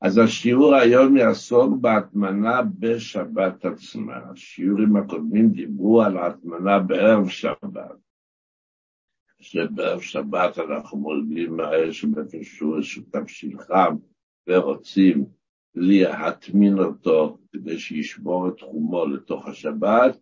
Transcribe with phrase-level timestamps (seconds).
[0.00, 4.16] אז השיעור היום יעסוק בהטמנה בשבת עצמה.
[4.16, 8.04] השיעורים הקודמים דיברו על ההטמנה בערב שבת.
[9.40, 13.56] שבערב שבת אנחנו מולדים מהאש ובפרשו איזשהו תבשיל
[14.48, 15.24] ורוצים
[15.74, 20.18] להטמין אותו כדי שישמור את תחומו לתוך השבת.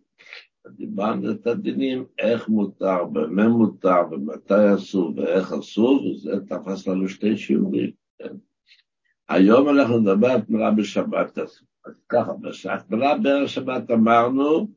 [0.67, 7.37] דיברנו את הדינים, איך מותר, במה מותר, ומתי אסור ואיך אסור, וזה תפס לנו שתי
[7.37, 7.91] שיעורים.
[8.19, 8.35] כן?
[9.29, 11.37] היום אנחנו נדבר על תמרה בשבת.
[11.37, 11.61] אז
[12.09, 14.67] ככה, בהתמרה בערב שבת אמרנו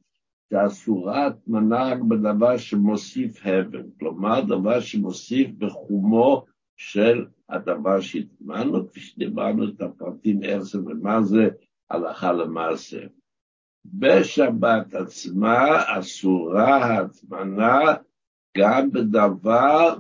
[0.50, 6.45] שאסורה הטמנה רק בדבר שמוסיף הבל, כלומר דבר שמוסיף בחומו
[6.77, 11.48] של הדבר שהטמנו, כפי שדיברנו את הפרטים איך ומה זה
[11.90, 13.01] הלכה למעשה.
[13.84, 17.80] בשבת עצמה אסורה ההטמנה
[18.56, 19.96] גם בדבר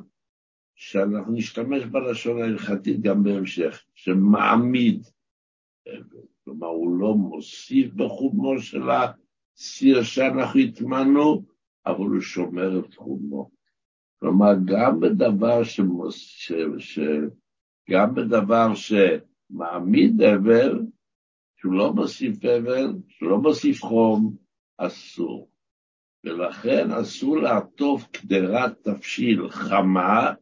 [0.76, 5.06] שאנחנו נשתמש בלשון ההלכתית גם בהמשך, שמעמיד,
[6.44, 11.42] כלומר הוא לא מוסיף בחומו של הסיר שאנחנו הטמנו,
[11.86, 13.50] אבל הוא שומר את חומו.
[14.20, 16.98] כלומר, גם בדבר, שמוס, ש, ש,
[17.90, 20.80] גם בדבר שמעמיד אבל,
[21.56, 24.36] שהוא לא מוסיף אבל, שהוא לא מוסיף חום,
[24.78, 25.50] אסור.
[26.24, 30.32] ולכן אסור לעטוף קדרת תבשיל חמה,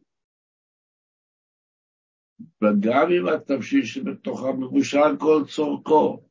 [2.61, 6.23] וגם אם התבשיל שבתוכה מבושל כל צורכו.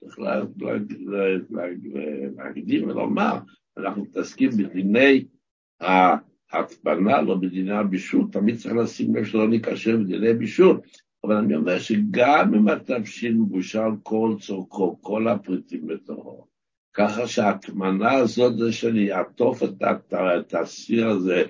[0.00, 0.18] צריך
[2.36, 3.38] להקדים ולומר,
[3.76, 5.24] אנחנו מתעסקים בדיני
[6.50, 10.80] ההצפנה, לא בדיני הבישול, תמיד צריך לשים לב שלא ניקשר בדיני בישול,
[11.24, 16.46] אבל אני אומר שגם אם התבשיל מבושל כל צורכו, כל הפריטים בתוכו,
[16.94, 21.42] ככה שההטמנה הזאת זה שאני אעטוף את הסיר הזה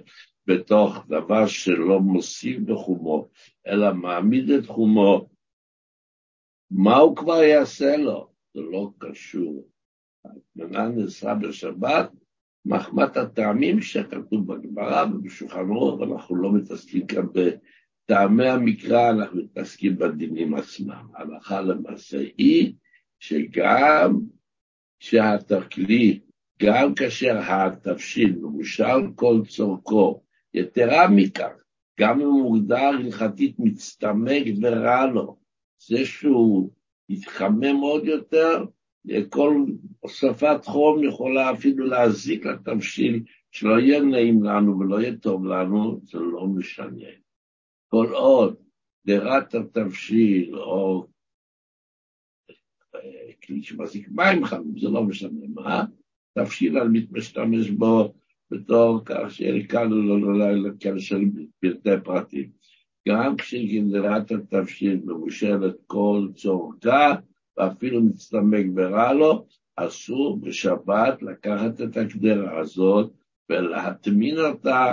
[0.46, 3.28] בתוך דבר שלא מוסיף בחומו,
[3.70, 5.28] אלא מעמיד את חומו,
[6.70, 8.30] מה הוא כבר יעשה לו?
[8.54, 9.68] זה לא קשור.
[10.24, 12.10] ההטמנה נעשה בשבת,
[12.64, 20.54] מחמת הטעמים שכתוב בגמרא ובשולחן ערוך, ואנחנו לא מתעסקים כאן בטעמי המקרא, אנחנו מתעסקים בדינים
[20.54, 21.06] עצמם.
[21.14, 22.74] הלכה למעשה היא
[23.18, 24.20] שגם
[24.98, 26.20] שהתכלי,
[26.62, 30.22] גם כאשר התבשיל מבושל כל צורכו,
[30.54, 31.59] יתרה מכך,
[32.00, 35.36] גם אם הוא מוגדר הלכתית מצטמק ורע לו,
[35.88, 36.70] זה שהוא
[37.08, 38.64] יתחמם עוד יותר,
[39.28, 39.64] כל
[40.00, 46.18] הוספת חום יכולה אפילו להזיק לתבשיל, שלא יהיה נעים לנו ולא יהיה טוב לנו, זה
[46.18, 47.08] לא משנה.
[47.88, 48.56] כל עוד
[49.06, 51.06] דירת התבשיל או
[53.44, 55.84] כלי שמזיק מים חמים, זה לא משנה מה,
[56.38, 58.14] תבשיל על משתמש בו
[58.50, 60.96] בתור כך שיהיה לי קל לו לקשר
[61.60, 62.50] פרטי פרטים.
[63.08, 67.12] גם כשגנרת התבשיל מבושלת כל צורתה,
[67.58, 69.46] ואפילו מצטמק ורע לו,
[69.76, 73.12] אסור בשבת לקחת את הקדרה הזאת
[73.50, 74.92] ולהטמין אותה,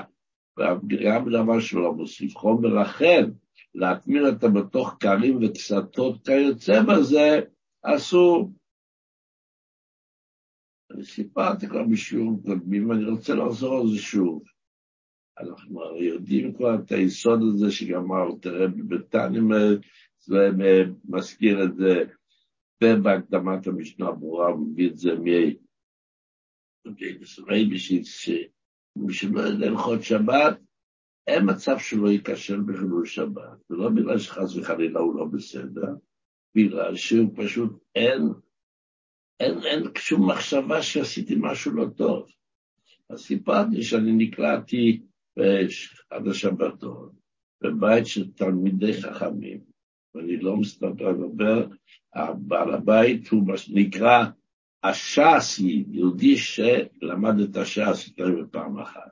[0.59, 3.29] גם בדבר שלא מוסיף חום, ולכן
[3.75, 7.39] להטמין אותה בתוך קרים וקסתות כיוצא בזה,
[7.83, 8.51] אסור.
[10.91, 14.43] אני סיפרתי כבר בשיעור קודמים, ואני רוצה לחזור על זה שוב.
[15.39, 18.07] אנחנו יודעים כבר את היסוד הזה שגם
[18.41, 19.51] תראה בביתנים
[21.05, 22.03] מזכיר את זה,
[22.83, 25.09] ובהקדמת המשנה הברורה הוא מביא את זה
[27.45, 30.59] מרייבישיץ, שמי שלא יודע הלכות שבת,
[31.27, 35.95] אין מצב שלא ייכשל בחילול שבת, ולא בגלל שחס וחלילה הוא לא בסדר,
[36.55, 38.21] בגלל שהוא פשוט אין,
[39.39, 42.27] אין, אין שום מחשבה שעשיתי משהו לא טוב.
[43.09, 45.01] אז סיפרתי שאני נקלעתי
[45.37, 47.11] באחד השבתות,
[47.61, 49.59] בבית של תלמידי חכמים,
[50.15, 51.67] ואני לא מסתכל לדבר,
[52.13, 54.25] הבעל הבית הוא מה שנקרא
[54.83, 59.11] הש"סי, יהודי שלמד את הש"ס יותר מפעם אחת.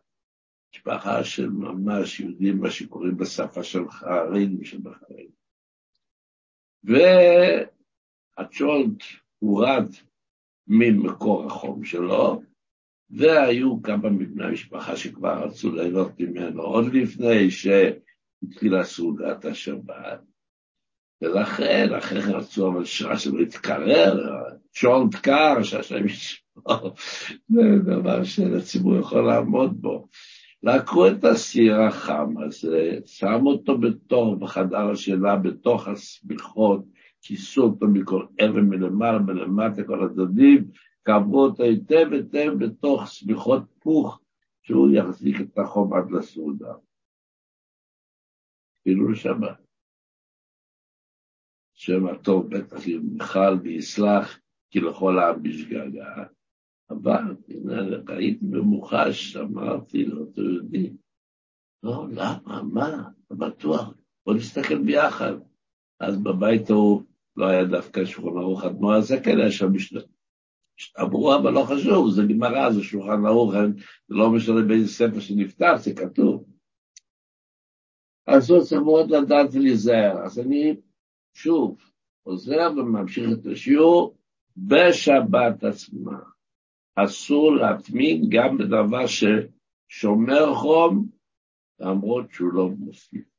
[0.76, 5.30] משפחה של ממש יהודים, מה שקוראים בשפה של חרדים שבחרדים.
[8.38, 9.04] והצ'ולט
[9.40, 9.92] הורד
[10.68, 12.42] ממקור החום שלו,
[13.10, 20.22] והיו כמה מבני המשפחה שכבר רצו ליהנות ממנו עוד לפני שהתחילה סעודת השבת,
[21.22, 24.18] ולכן, אחרי כן רצו אבל שעה שלא יתקרר,
[24.74, 26.94] צ'ולט קר, שהשם ישמור,
[27.50, 30.08] זה דבר שלציבור יכול לעמוד בו.
[30.64, 36.86] לקחו את הסיר החם הזה, שמו אותו בתור, בחדר השינה, בתוך הסמיכות,
[37.28, 40.72] כיסו אותו מכל אבן מלמעלה, מלמטה, כל הצדדים,
[41.04, 44.20] קברו אותו היטב היטב בתוך סמיכות פוך,
[44.62, 46.74] שהוא יחזיק את החום עד לסעודה.
[48.84, 49.66] חילול שבת.
[51.74, 54.40] שם הטוב בטח ימחל ויסלח,
[54.70, 56.26] כי לכל העם בשגגה.
[56.90, 57.76] אבל, הנה,
[58.08, 60.94] ראיתי במוחש, אמרתי לאותו יהודי,
[61.84, 63.94] לא, למה, מה, בטוח,
[64.26, 65.34] בוא נסתכל ביחד.
[66.00, 67.04] אז בבית ההוא
[67.38, 70.02] לא היה דווקא שולחן ערוך התנועה הזקן, היה שם משנה.
[71.02, 75.74] אמרו, אבל לא חשוב, זה גמרא, זה שולחן ערוך, זה לא משנה באיזה ספר שנפתח,
[75.78, 76.46] זה כתוב.
[78.28, 80.18] אז הוא צריך מאוד לדעת ולהיזהר.
[80.26, 80.76] אז אני,
[81.34, 81.78] שוב,
[82.24, 84.18] חוזר וממשיך את השיעור
[84.58, 86.20] בשבת עצמה.
[86.96, 91.08] אסור להטמין גם בדבר ששומר חום,
[91.80, 93.35] למרות שהוא לא מוסיף.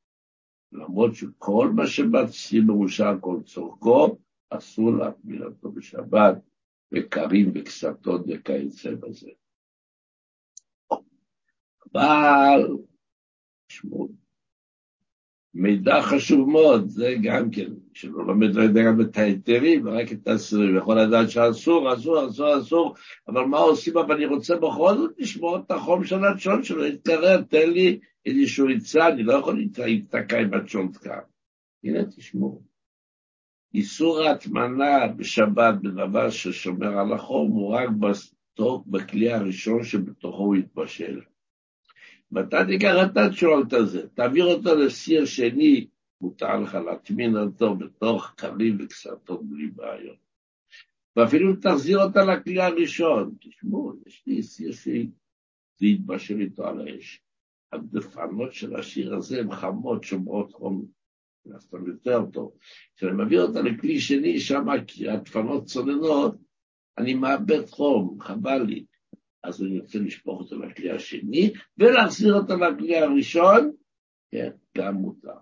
[0.73, 4.19] למרות שכל מה שבצי מאושר כל צורכו,
[4.51, 6.39] אסור להטמין אותו בשבת,
[6.93, 9.31] וקרים וקסתות וכיוצא בזה.
[11.95, 12.67] אבל,
[15.55, 20.29] מידע חשוב מאוד, זה גם כן, שלא לומד לא יודע גם את ההיתרים, רק את
[20.29, 22.95] האסירים, יכול לדעת שאסור, אסור, אסור, אסור,
[23.29, 27.43] אבל מה עושים, אבל אני רוצה בכל זאת לשמור את החום של הצ'ון שלו, יתקרר,
[27.43, 30.51] תן לי איזשהו עצה, אני לא יכול להתקע עם
[31.03, 31.21] כאן.
[31.85, 32.63] הנה, תשמעו.
[33.75, 41.21] איסור ההטמנה בשבת בדבר ששומר על החום הוא רק בסטוק, בכלי הראשון שבתוכו הוא יתבשל.
[42.33, 45.87] ואתה תיקח את השולט הזה, תעביר אותו לסיר שני,
[46.21, 50.27] מותר לך להטמין אותו בתוך קרים וקסתות בלי בעיות.
[51.17, 53.35] ואפילו תחזיר אותה לכלי הראשון.
[53.41, 55.07] תשמעו, יש לי סיר
[55.81, 57.26] להתבשל איתו על האש.
[57.73, 60.85] הדפנות של השיר הזה הן חמות, שומרות חום,
[61.55, 62.53] אז יותר טוב.
[62.97, 64.65] כשאני מביא אותה לכלי שני, שם
[65.09, 66.37] הדפנות צוננות,
[66.99, 68.85] אני מאבד חום, חבל לי.
[69.43, 73.73] אז אני רוצה לשפוך אותו לכלי השני, ולהחזיר אותו לכלי הראשון,
[74.31, 75.39] כן, גם מותר.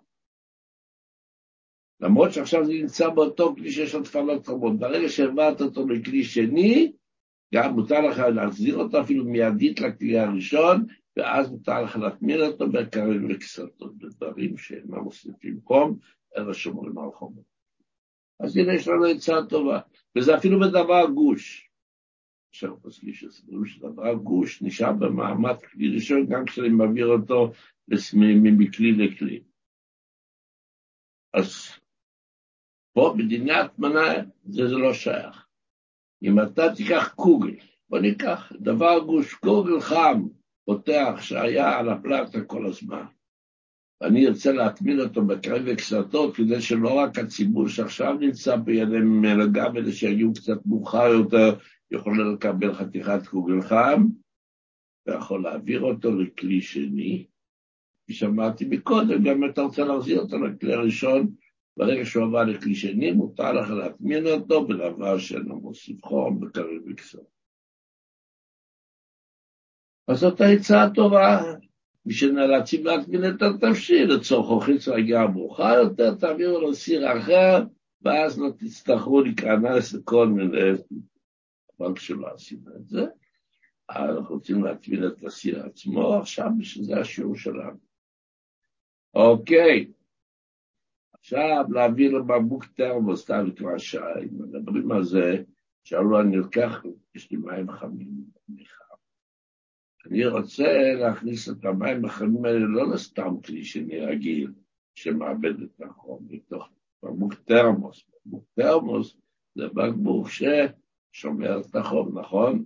[2.00, 4.78] למרות שעכשיו זה נמצא באותו כלי שיש תפלות חמות.
[4.78, 6.92] ברגע שהעברת אותו לכלי שני,
[7.54, 10.86] גם מותר לך להחזיר אותו אפילו מיידית לכלי הראשון,
[11.16, 15.98] ואז מותר לך להטמין אותו בקרים וכסתות, בדברים שאינם מוסיפים חום,
[16.36, 17.44] אלא שומרים על חומות.
[18.40, 19.80] אז הנה יש לנו עצה טובה,
[20.16, 21.70] וזה אפילו בדבר גוש.
[22.50, 27.52] עכשיו פוסקים שסברו שדבר גוש נשאר במעמד כלי ראשון, גם כשאני מעביר אותו
[27.88, 29.42] מכלי לכלי.
[31.34, 31.48] אז
[32.92, 34.12] פה בדיני הטמנה
[34.44, 35.46] זה, זה לא שייך.
[36.22, 37.56] אם אתה תיקח קוגל,
[37.88, 40.22] בוא ניקח דבר גוש, קוגל חם,
[40.64, 43.04] פותח, שהיה על הפלטה כל הזמן.
[44.00, 49.76] ואני ארצה להטמין אותו בקרב וקסתות, כדי שלא רק הציבור שעכשיו נמצא בידיהם ממנו, גם
[49.76, 51.54] אלה שיגיעו קצת מאוחר יותר,
[51.90, 54.06] יכולים לקבל חתיכת קוגל חם,
[55.06, 57.26] ויכול להעביר אותו לכלי שני.
[58.04, 61.30] כפי שאמרתי מקודם, גם אם אתה רוצה להחזיר אותו לכלי הראשון,
[61.76, 67.33] ברגע שהוא עבר לכלי שני, מותר לך להטמין אותו בדבר שאינו מוסיף חום בקרב וקסתות.
[70.08, 71.42] אז זאת העצה הטובה.
[72.06, 77.64] מי שנאלצים להטמין את התבשיל, לצורך אוכלס רגיעה מאוחר יותר, תעבירו לו סיר אחר,
[78.02, 80.58] ואז לא תצטרכו להיכנס לכל מיני...
[81.78, 83.04] אבל כשלא עשינו את זה,
[83.90, 87.78] אנחנו רוצים להטמין את הסיר עצמו, עכשיו בשביל זה השיעור שלנו.
[89.14, 89.92] אוקיי,
[91.12, 95.42] עכשיו להביא לבקבוק תרמוס, סתם כבר שעה, אם מדברים על זה,
[95.84, 96.82] שאלו אני לוקח,
[97.14, 98.64] יש לי מים חמים, אני
[100.26, 104.52] רוצה להכניס את המים החמים האלה לא לסתם כלי שני רגיל,
[104.94, 106.68] שמאבד את החום, מתוך
[107.02, 108.04] בקבוק תרמוס.
[108.10, 109.16] בקבוק תרמוס
[109.54, 112.64] זה בקבוק ששומר את החום, נכון?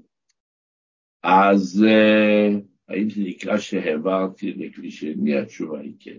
[1.23, 5.39] אז uh, האם זה נקרא שהעברתי לכלי שני?
[5.39, 6.19] התשובה היא כן.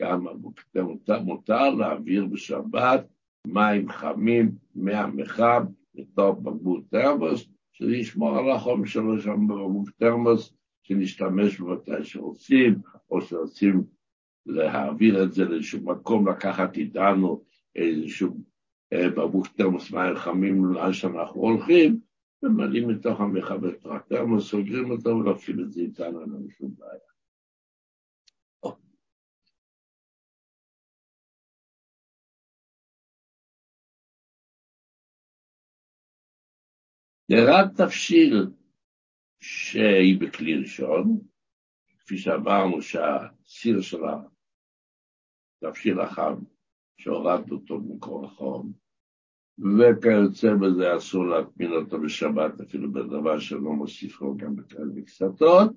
[0.00, 0.26] גם
[0.74, 3.06] מותר, מותר להעביר בשבת
[3.46, 11.58] מים חמים מהמחם לתוך בקבוק תרמוס, שזה ישמור על החום שלו שם ברמות תרמוס, שנשתמש
[11.58, 12.78] בו מתי שרוצים,
[13.10, 13.84] או שרוצים
[14.46, 17.44] להעביר את זה לאיזשהו מקום, לקחת איתנו
[17.76, 18.40] איזשהו
[18.92, 19.06] אה,
[19.56, 22.00] תרמוס מים חמים לאן שאנחנו הולכים,
[22.42, 23.70] ממלאים מתוך המכבד
[24.08, 27.13] תרמוס, סוגרים אותו ולהפעיל את זה איתנו, אין לנו שום בעיה.
[37.28, 38.46] נראה תבשיל
[39.40, 41.18] שהיא בכלי ראשון,
[41.98, 44.00] כפי שאמרנו שהסיר של
[45.62, 46.34] התבשיל החם,
[46.96, 48.72] שהורדנו אותו במקור החום,
[49.58, 55.72] וכיוצא בזה אסור להטמין אותו בשבת, אפילו בדבר שלא מוסיף לו גם בכלל מקצתות,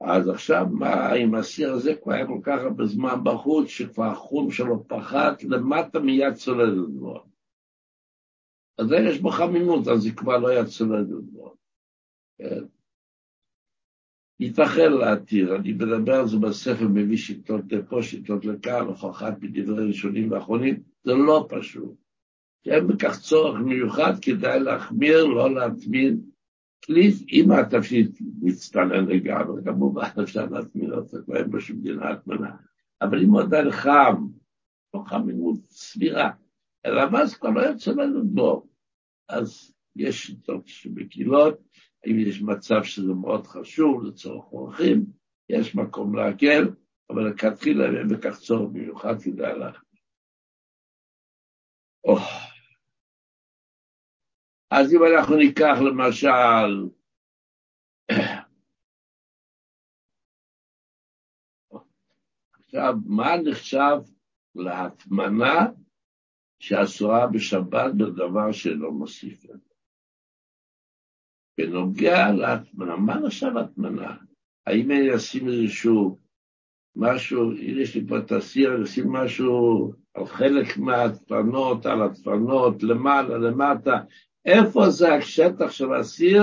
[0.00, 4.50] אז עכשיו, מה עם הסיר הזה כבר היה כל כך הרבה זמן בחוץ, שכבר החום
[4.50, 7.27] שלו פחת, למטה מיד צוללת בו.
[8.78, 11.54] אז יש בו חמימות, אז היא כבר לא צוללת בו.
[12.38, 12.64] כן.
[14.40, 20.32] ייתכן להתיר, אני מדבר על זה בספר, מביא שיטות לפה, שיטות לכאן, הוכחת בדברי ראשונים
[20.32, 21.94] ואחרונים, זה לא פשוט.
[22.66, 26.20] אין בכך צורך מיוחד, כדאי להחמיר, לא להתמיד.
[27.32, 32.50] אם התפקיד מצטנן לגמרי, כמובן אפשר להטמין אותו, כבר אין בשום מדינה הטמנה.
[33.02, 34.26] אבל אם עוד עדיין חם,
[34.94, 36.30] לא חמימות סבירה,
[36.86, 38.66] זה כבר לא יוצא לנו בו.
[39.28, 41.58] אז יש שיטות שמקילות,
[42.06, 45.06] אם יש מצב שזה מאוד חשוב לצורך אורחים,
[45.48, 46.64] יש מקום להקל,
[47.10, 50.02] אבל לכתחילה אין בכך צורך במיוחד כדאי להחמיר.
[52.06, 52.48] Oh.
[54.70, 56.88] אז אם אנחנו ניקח למשל,
[62.52, 63.98] עכשיו, מה נחשב
[64.54, 65.66] להטמנה
[66.58, 69.52] שאסורה בשבת בדבר שלא מוסיף זה?
[71.58, 74.16] בנוגע להטמנה, מה נחשב הטמנה?
[74.66, 76.18] האם אני אשים איזשהו
[76.96, 82.82] משהו, הנה יש לי פה את הסיר, אני אשים משהו על חלק מהדפנות, על הדפנות,
[82.82, 84.00] למעלה, למטה,
[84.44, 86.42] איפה זה השטח של הסיר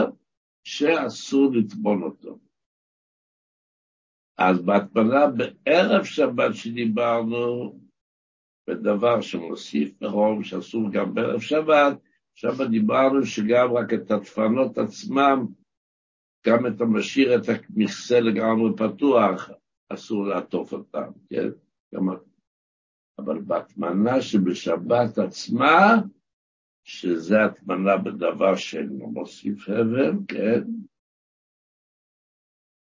[0.63, 2.39] שאסור לטבון אותו.
[4.37, 7.79] אז בהתפלה בערב שבת שדיברנו,
[8.67, 11.97] בדבר שמוסיף מרום, שאסור גם בערב שבת,
[12.35, 15.45] שם דיברנו שגם רק את הדפנות עצמם,
[16.47, 19.49] גם את המשאיר את המכסה לגמרי פתוח,
[19.89, 21.47] אסור לעטוף אותם, כן?
[21.95, 22.09] גם...
[23.19, 25.95] אבל בהטמנה שבשבת עצמה,
[26.83, 30.61] שזה הטמנה בדבר שאינו מוסיף הבל, כן?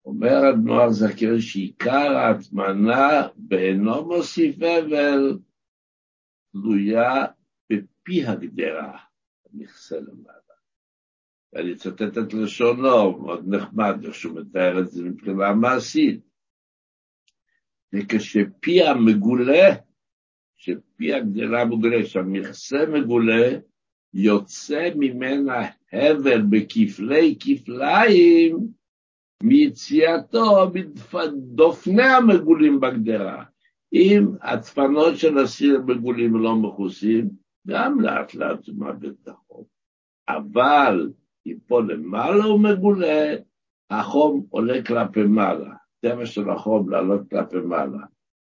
[0.04, 5.38] אומר אדמו"ר זקן שעיקר ההטמנה באינו מוסיף הבל
[6.54, 7.24] תלויה
[7.70, 8.98] בפי הגדרה,
[9.52, 10.38] נכסה למעלה.
[11.52, 16.20] ואני אצטט את לשונו, מאוד נחמד, איך שהוא מתאר את זה מבחינה מעשית.
[17.92, 19.74] וכשפי המגולה,
[20.56, 23.58] שפי הגדרה מגולה, שהמכסה מגולה,
[24.14, 28.68] יוצא ממנה הבל בכפלי כפליים
[29.42, 33.44] מיציאתו מדופני המגולים בגדרה.
[33.94, 37.28] אם הדפנות של הסיר מגולים לא מכוסים,
[37.66, 39.64] גם לאט לאט הוא מאבד את החום.
[40.28, 41.10] אבל
[41.46, 43.34] אם פה למעלה הוא מגולה,
[43.90, 45.74] החום עולה כלפי מעלה.
[46.00, 47.98] טבע של החום לעלות כלפי מעלה.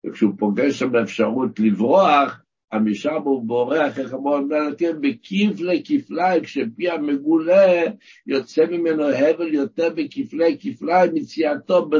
[0.06, 2.40] וכשהוא פוגש שם אפשרות לברוח,
[2.72, 7.82] המשם הוא בורח, איך אמרו המלכים, בכפלי כפליים, כשפי המגולה
[8.26, 11.90] יוצא ממנו הבל יותר בכפלי כפליים, מציאתו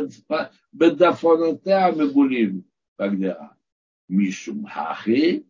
[0.74, 2.71] בדפונותיה המגולים
[3.02, 3.46] בגדרה.
[4.10, 5.42] משום הכי,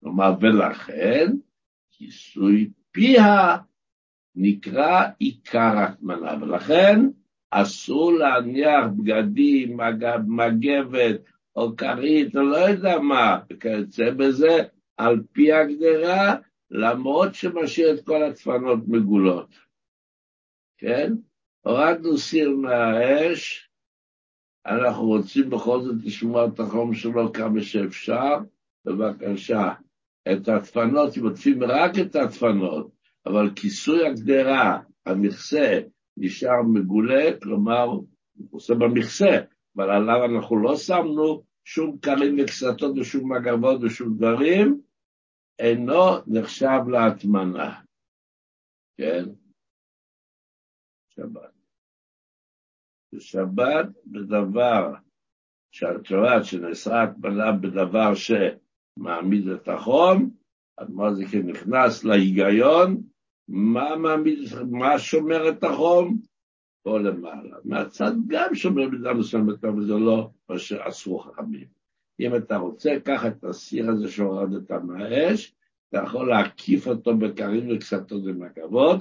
[0.00, 1.32] כלומר, ולכן,
[1.90, 3.56] כיסוי פיה
[4.34, 7.00] נקרא עיקר הטמנה, ולכן
[7.50, 9.76] אסור להניח בגדים,
[10.26, 11.20] מגבת,
[11.56, 14.58] או כרית, או לא יודע מה, וכיוצא בזה,
[14.96, 16.36] על פי הגדרה,
[16.70, 19.54] למרות שמשאיר את כל הדפנות מגולות.
[20.78, 21.12] כן?
[21.60, 23.70] הורדנו סיר מהאש,
[24.66, 28.34] אנחנו רוצים בכל זאת לשמוע את החום שלו כמה שאפשר,
[28.84, 29.72] בבקשה.
[30.32, 32.90] את הדפנות, אם עוטפים רק את הדפנות,
[33.26, 35.80] אבל כיסוי הגדרה, המכסה,
[36.16, 37.86] נשאר מגולה, כלומר,
[38.50, 39.40] עושה במכסה,
[39.76, 44.80] אבל עליו אנחנו לא שמנו שום קרים וקסתות ושום מגבות ושום דברים,
[45.58, 47.80] אינו נחשב להטמנה.
[48.96, 49.24] כן?
[51.08, 51.55] שבת.
[53.16, 54.94] בשבת בדבר
[56.10, 60.30] יודעת שנעשרה הטמנה בדבר שמעמיד את החום,
[60.78, 63.02] אז מה זה נכנס להיגיון,
[63.48, 64.38] מה מעמיד,
[64.70, 66.18] מה שומר את החום?
[66.82, 67.56] פה למעלה.
[67.64, 71.66] מהצד גם שומר במידה מסוימת, אבל זה לא מה שעשו חכמים.
[72.20, 75.54] אם אתה רוצה, קח את הסיר הזה שהורדת מהאש,
[75.88, 79.00] אתה יכול להקיף אותו בקרים וקסתות ומגבות,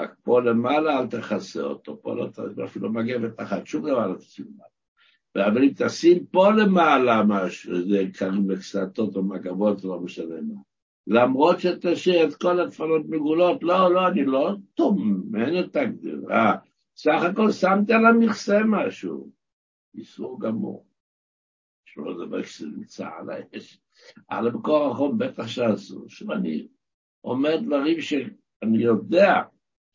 [0.00, 4.14] רק פה למעלה אל תכסה אותו, פה לא צריך אפילו מגבת אחת, שום דבר לא
[4.14, 5.50] תשים למעלה.
[5.50, 10.60] אבל אם תשים פה למעלה משהו, זה קרים וקסתות או מגבות, לא משנה מה.
[11.06, 16.56] למרות שתשאיר את כל הדפנות מגולות, לא, לא, אני לא טומן את הגדרה.
[16.96, 19.30] סך הכל שמתי על המכסה משהו.
[19.94, 20.86] איסור גמור.
[21.84, 22.40] שלא לדבר
[22.76, 23.80] נמצא על האש.
[24.28, 26.04] על המקור החום בטח שאסור.
[26.04, 26.68] עכשיו אני
[27.24, 29.34] אומר דברים שאני יודע,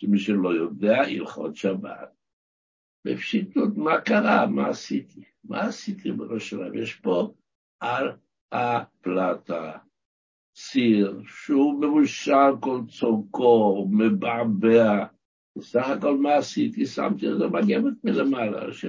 [0.01, 2.15] שמי שלא יודע, הלכות שבת.
[3.05, 4.47] בפשיטות, מה קרה?
[4.47, 5.23] מה עשיתי?
[5.43, 7.33] מה עשיתי בראש יש פה
[7.79, 8.11] על
[8.51, 9.77] הפלטה
[10.55, 15.05] סיר שהוא מבושל כל צורכו, מבעבע.
[15.57, 16.85] בסך הכל מה עשיתי?
[16.85, 18.85] שמתי את המגבת מלמעלה, ש...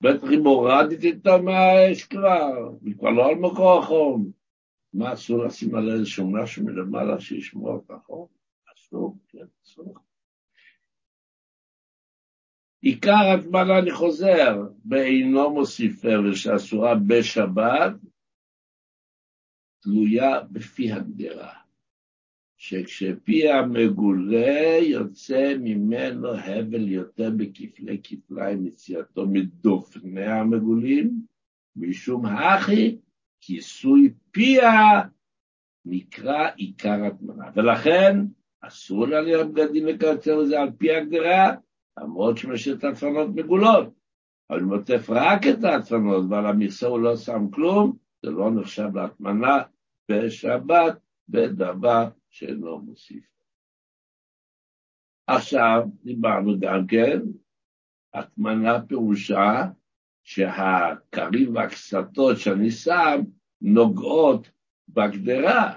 [0.00, 4.30] בטח אם הורדתי את האש כבר, היא כבר לא על מקור החום.
[4.96, 8.26] מה אסור לשים על איזשהו משהו מלמעלה שישמור את החום?
[8.74, 9.94] אסור, כן, אסור.
[12.80, 16.02] עיקר הטמנה, אני חוזר, באינו מוסיף
[16.34, 17.92] שאסורה בשבת,
[19.82, 21.52] תלויה בפי הגדרה.
[22.56, 31.20] שכשפי המגולה יוצא ממנו הבל יותר בכפלי כפליים מציאתו מדופני המגולים,
[31.76, 32.98] משום הכי
[33.46, 35.02] כיסוי פיה
[35.84, 37.50] נקרא עיקר הטמנה.
[37.54, 38.16] ולכן
[38.60, 41.54] אסור לה להיות בגדים לקצר את זה על פי הגדרה,
[41.98, 42.84] למרות שמשאיר את
[43.34, 43.94] מגולות.
[44.50, 48.96] אבל אם עוטף רק את ההטפנות ועל המכסה הוא לא שם כלום, זה לא נחשב
[48.96, 49.62] להטמנה
[50.10, 50.98] בשבת
[51.28, 53.24] בדבר שאינו מוסיף.
[55.26, 57.20] עכשיו דיברנו גם כן,
[58.14, 59.64] הטמנה פירושה
[60.24, 63.20] שהקרים והקסתות שאני שם
[63.62, 64.50] נוגעות
[64.88, 65.72] בגדרה.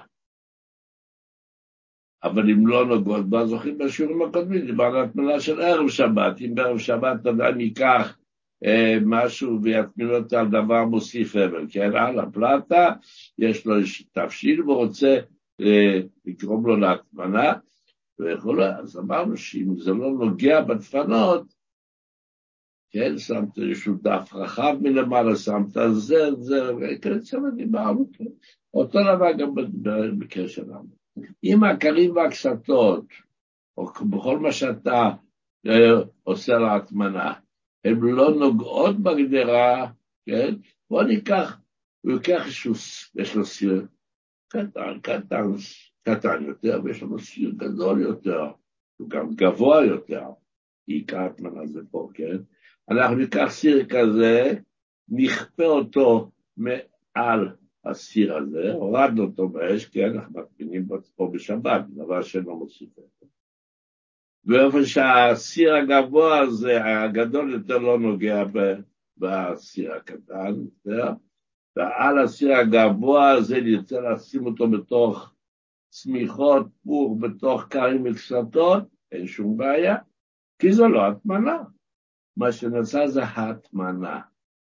[2.22, 6.40] אבל אם לא נוגעות בה, זוכרים בשיעורים הקודמים, דיברנו על הטמנה של ערב שבת.
[6.40, 8.16] אם בערב שבת אדם ייקח
[8.64, 12.92] אה, משהו ויטמין אותה על דבר מוסיף אבל, כן, על הפלטה,
[13.38, 13.74] יש לו
[14.12, 15.18] תבשיל ורוצה
[15.60, 17.52] אה, לגרום לו להטמנה
[18.20, 21.59] וכו', אז אמרנו שאם זה לא נוגע בדפנות,
[22.90, 28.24] כן, שמת איזשהו דף רחב מלמעלה, שמת זה, זה, וכיוצא דיברנו, כן.
[28.74, 29.54] אותו דבר גם
[30.18, 31.00] בקשר לנו.
[31.44, 33.04] אם הקרים והקסתות,
[33.76, 35.10] או בכל מה שאתה
[35.66, 37.32] אה, עושה להטמנה,
[37.84, 39.90] הן לא נוגעות בגדרה,
[40.26, 40.54] כן?
[40.90, 41.60] בוא ניקח,
[42.00, 42.72] הוא ייקח איזשהו,
[43.14, 43.86] יש לו סיר
[44.48, 45.52] קטן, קטן,
[46.02, 48.42] קטן יותר, ויש לנו סיר גדול יותר,
[48.96, 50.24] הוא גם גבוה יותר,
[50.86, 52.36] עיקר הטמנה זה פה, כן?
[52.90, 54.52] אנחנו ניקח סיר כזה,
[55.08, 57.48] נכפה אותו מעל
[57.84, 63.26] הסיר הזה, הורדנו אותו באש, כי אנחנו מטמינים פה בשבת, דבר שאינו מוסיף אותו.
[64.44, 68.44] באופן שהסיר הגבוה הזה, הגדול יותר לא נוגע
[69.16, 71.12] בסיר הקטן יותר,
[71.76, 75.34] ועל הסיר הגבוה הזה נרצה לשים אותו בתוך
[75.88, 79.96] צמיחות פור, בתוך קרים וקסתות, אין שום בעיה,
[80.58, 81.58] כי זו לא הטמנה.
[82.36, 84.20] מה שנעשה זה הטמנה.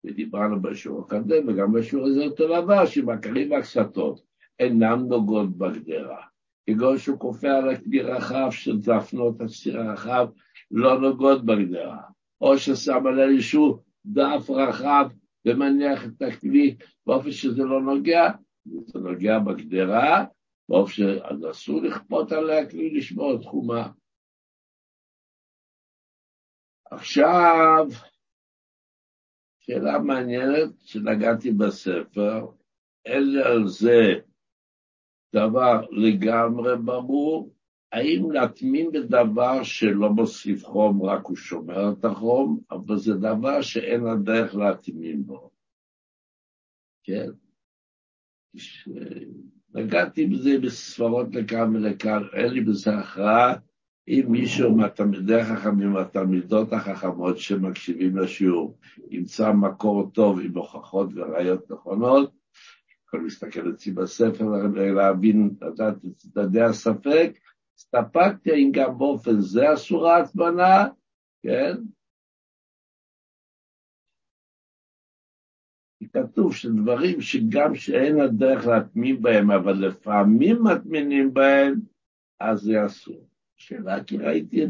[0.04, 4.22] ודיברנו בשיעור הקודם, וגם בשיעור הזה אותו דבר, שבקרים והקסתות
[4.58, 6.22] אינם נוגעות בגדרה.
[6.66, 10.28] כגון שהוא כופה על הכלי רחב של דפנות הסיר הרחב,
[10.70, 12.00] לא נוגעות בגדרה.
[12.40, 15.08] או ששם על איזשהו דף רחב
[15.46, 18.30] ומניח את הכלי באופן שזה לא נוגע,
[18.64, 20.24] זה נוגע בגדרה,
[20.68, 23.88] באופן שאז אסור לכפות עליה כלי לשמור את תחומה.
[26.94, 27.86] עכשיו,
[29.60, 32.46] שאלה מעניינת שנגעתי בספר,
[33.04, 34.20] אין לי על זה
[35.34, 37.54] דבר לגמרי ברור,
[37.92, 44.06] האם להטמין בדבר שלא מוסיף חום, רק הוא שומר את החום, אבל זה דבר שאין
[44.06, 45.50] הדרך להטמין בו.
[47.04, 47.28] כן?
[49.74, 53.54] נגעתי בזה בספרות לכאן ולכאן, אין לי בזה הכרעה.
[54.08, 58.78] אם מישהו מהתלמידי החכמים והתלמידות החכמות שמקשיבים לשיעור
[59.10, 62.32] ימצא מקור טוב עם הוכחות וראיות נכונות,
[63.06, 67.38] יכול להסתכל אצלי בספר ולהבין, לדעת את צדדי הספק,
[67.76, 70.86] הסתפקתי האם גם באופן זה אסורה הטמנה,
[71.42, 71.74] כן?
[76.12, 81.74] כתוב שדברים שגם שאין הדרך להטמין בהם, אבל לפעמים מטמינים בהם,
[82.40, 83.33] אז זה אסור.
[83.66, 84.66] שאלה, כי ראיתי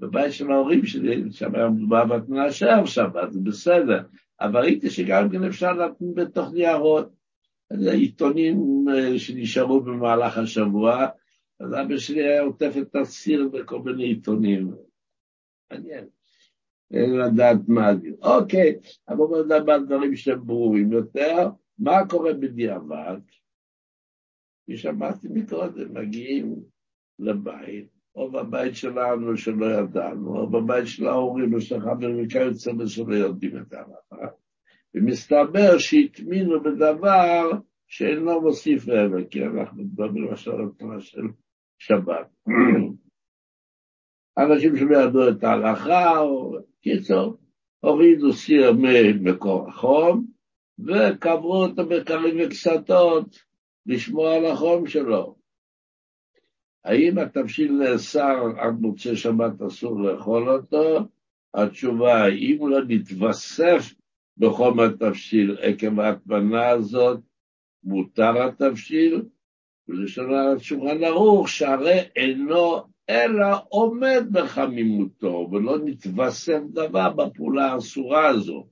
[0.00, 4.02] בבית של ההורים שלי, שם היה מדובר בהטמנה של שבת, זה בסדר,
[4.40, 7.12] אבל ראיתי שגם כן אפשר להטמין בתוך ניירות.
[7.92, 11.06] עיתונים אה, שנשארו במהלך השבוע,
[11.60, 14.74] אז אבא שלי היה עוטף את הסיר בכל מיני עיתונים.
[15.70, 16.04] מעניין.
[16.90, 18.08] אין לדעת מה זה.
[18.22, 21.48] אוקיי, אבל בואו נדבר על דברים שהם ברורים יותר.
[21.78, 23.18] מה קורה בדיעבד?
[24.62, 26.56] כפי שאמרתי מקודם, מגיעים
[27.18, 33.14] לבית, או בבית שלנו שלא ידענו, או בבית של ההורים או של החברים וכיוצא שלא
[33.14, 34.34] יודעים את ההלכה,
[34.94, 37.50] ומסתבר שהטמינו בדבר
[37.86, 41.22] שאינו מוסיף לעבר, כי אנחנו מדברים עכשיו על תנועה של
[41.78, 42.28] שבת.
[44.38, 47.36] אנשים שלא ידעו את ההלכה, או קיצור,
[47.80, 50.26] הורידו סיר ממקור החום,
[50.78, 53.38] וקברו אותו בקרים וקסתות
[53.86, 55.41] לשמור על החום שלו.
[56.84, 60.98] האם התבשיל נאסר עד מוצאי שבת אסור לאכול אותו?
[61.54, 63.94] התשובה, אם לא נתווסף
[64.36, 67.20] בחום התבשיל עקב ההטמנה הזאת,
[67.84, 69.22] מותר התבשיל,
[69.88, 78.66] ולשון השולחן ערוך, שהרי אינו אלא עומד בחמימותו, ולא נתווסף דבר בפעולה האסורה הזו.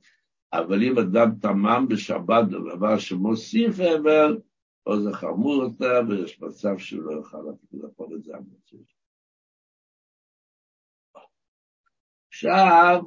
[0.52, 4.38] אבל אם אדם תמם בשבת בדבר שמוסיף אבל,
[4.86, 7.38] או זה חמור יותר, ויש מצב שלא יוכל
[7.72, 8.76] לאכול את זה המוצא.
[12.28, 13.02] עכשיו,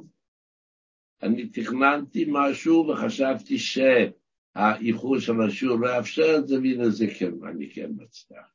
[1.22, 7.70] אני תכננתי משהו וחשבתי שהאיחור של השיעור לא יאפשר את זה, והנה זה כן, אני
[7.70, 8.54] כן מצליח.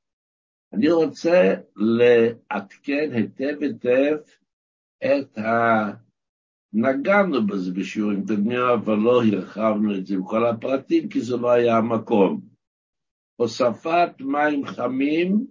[0.73, 4.17] אני רוצה לעדכן היטב היטב
[5.05, 6.09] את ה...
[6.73, 11.51] נגענו בזה בשיעורים קודמים, אבל לא הרחבנו את זה עם כל הפרטים, כי זה לא
[11.51, 12.48] היה המקום.
[13.39, 15.45] הוספת מים חמים,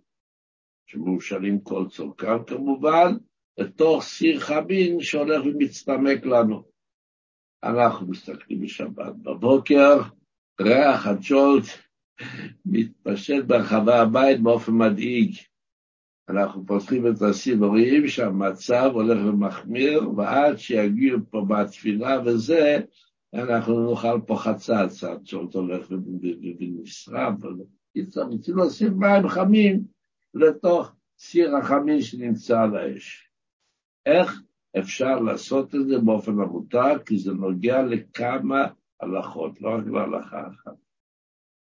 [0.86, 3.16] שמאושרים כל צורכם כמובן,
[3.58, 6.62] לתוך סיר חמין שהולך ומצטמק לנו.
[7.64, 10.02] אנחנו מסתכלים בשבת בבוקר,
[10.60, 11.64] ריח הג'ולט
[12.66, 15.36] מתפשט ברחבי הבית באופן מדאיג.
[16.28, 22.78] אנחנו פותחים את הסיר ורואים שהמצב הולך ומחמיר, ועד שיגיעו פה בתפילה וזה,
[23.34, 25.90] אנחנו נאכל פה חצץ, הג'ולט הולך
[26.60, 27.34] ונשרף.
[28.04, 29.82] קיצור, רוצים להוסיף מים חמים
[30.34, 33.30] לתוך סיר החמין שנמצא על האש.
[34.06, 34.42] איך
[34.78, 36.98] אפשר לעשות את זה באופן המותר?
[37.06, 38.66] כי זה נוגע לכמה
[39.00, 40.74] הלכות, לא רק להלכה אחת.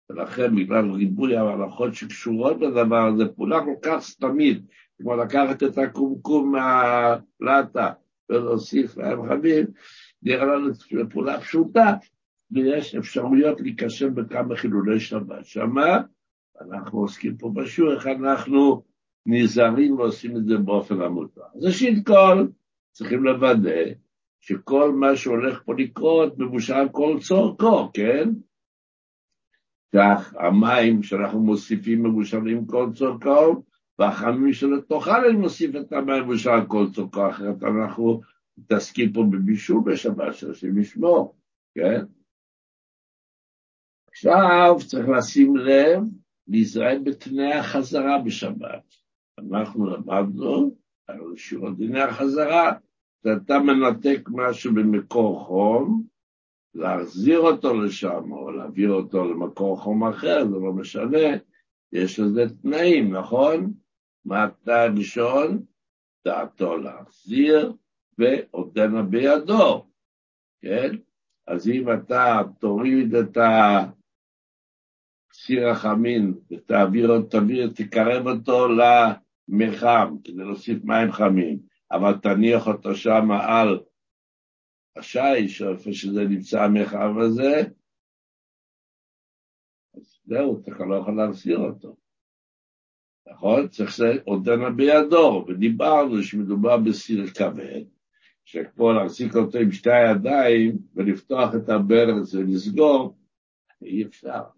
[0.09, 4.61] ולכן בגלל ריבוי ההלכות שקשורות לדבר הזה, פעולה כל כך סתמית,
[4.97, 7.93] כמו לקחת את הקומקום מהפלטה
[8.29, 9.65] ולהוסיף להם חמים,
[10.23, 10.73] נראה לנו
[11.09, 11.93] פעולה פשוטה,
[12.51, 15.45] ויש אפשרויות להיכשל בכמה חילולי שבת.
[15.45, 16.01] שמה
[16.61, 18.83] אנחנו עוסקים פה בשיעור, איך אנחנו
[19.25, 21.41] נזהרים ועושים את זה באופן המותר.
[21.55, 22.47] אז ראשית כל,
[22.91, 23.83] צריכים לוודא
[24.39, 28.29] שכל מה שהולך פה לקרות מבושל כל צורכו, כן?
[29.95, 33.63] כך המים שאנחנו מוסיפים מבושלים כל צורכו,
[33.99, 38.21] והחמים שלתוכם אני מוסיף את המים מבושל כל צורכו, אחרת אנחנו
[38.57, 41.35] מתעסקים פה בבישול בשבת של השם ישמור,
[41.75, 42.05] כן?
[44.11, 45.99] עכשיו צריך לשים לב,
[46.47, 48.95] להיזהר בתנאי החזרה בשבת.
[49.39, 50.75] אנחנו למדנו
[51.07, 52.73] על שיעור דיני החזרה,
[53.23, 56.03] שאתה מנתק משהו במקור חום,
[56.75, 61.37] להחזיר אותו לשם, או להעביר אותו למקור חום אחר, זה לא משנה,
[61.93, 63.73] יש לזה תנאים, נכון?
[64.25, 65.63] מה התנאי הראשון?
[66.25, 67.73] דעתו להחזיר,
[68.17, 69.85] ועודנה בידו,
[70.61, 70.95] כן?
[71.47, 73.37] אז אם אתה תוריד את
[75.45, 81.59] סיר החמין ותעביר תעביר, תקרב אותו למחם, כדי להוסיף מים חמים,
[81.91, 83.79] אבל תניח אותו שם על
[84.95, 87.61] השיש, איפה שזה נמצא המרחב הזה,
[89.95, 91.95] אז זהו, אתה לא יכול להחזיר אותו.
[93.27, 93.67] נכון?
[93.67, 97.83] צריך שזה עודנה בידו, ודיברנו שמדובר בסיר כבד,
[98.45, 103.17] שכמו להחזיק אותו עם שתי הידיים ולפתוח את הברז ולסגור,
[103.81, 104.56] אי אפשר.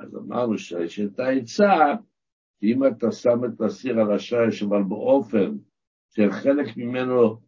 [0.00, 1.94] אז אמרנו שיש העצה,
[2.62, 5.56] אם אתה שם את הסיר השיש, אבל באופן
[6.10, 7.40] שחלק ממנו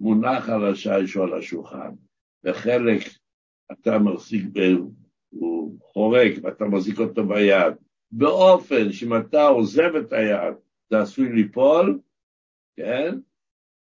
[0.00, 1.90] מונח על השיש או על השולחן,
[2.44, 3.02] וחלק
[3.72, 4.58] אתה מחזיק, ב...
[5.30, 7.74] הוא חורק ואתה מחזיק אותו ביד,
[8.10, 10.54] באופן שאם אתה עוזב את היד,
[10.90, 12.00] זה עשוי ליפול,
[12.76, 13.18] כן?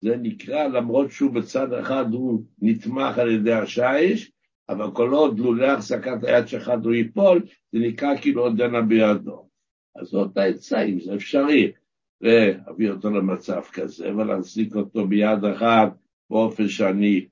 [0.00, 4.33] זה נקרא, למרות שהוא בצד אחד הוא נתמך על ידי השיש,
[4.70, 9.48] אבל כל עוד לולא החזקת היד שלך הוא ייפול, זה נקרא כאילו עוד דנה בידו.
[9.96, 11.72] אז זאת העצה, אם זה אפשרי.
[12.20, 15.96] להביא אותו למצב כזה ולהחזיק אותו ביד אחת
[16.30, 17.26] באופן שאני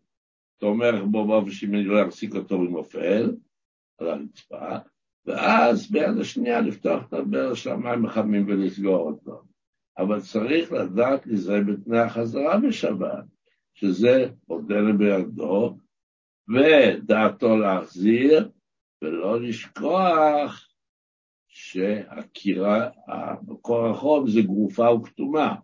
[0.60, 3.32] תומך בו באופן שאם אני לא אחזיק אותו הוא נופל
[3.98, 4.76] על הרצפה,
[5.26, 9.42] ואז ביד השנייה לפתוח את הבר של המים החמים ולסגור אותו.
[9.98, 13.24] אבל צריך לדעת להיזהר בתנאי החזרה בשבת,
[13.74, 15.76] שזה עודנה בידו,
[16.48, 18.50] ודעתו להחזיר,
[19.02, 20.68] ולא לשכוח
[21.48, 25.54] שהקירה, המקור החום זה גרופה וכתומה.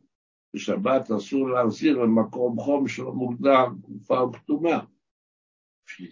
[0.55, 4.81] בשבת אסור להחזיר למקום חום שלא מוגדר גרופה וכתומה.